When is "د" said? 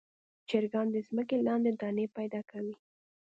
0.91-0.97